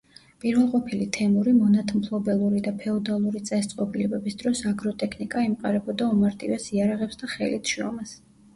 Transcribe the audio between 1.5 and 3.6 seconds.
მონათმფლობელური და ფეოდალური